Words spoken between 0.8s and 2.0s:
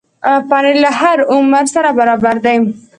له هر عمر سره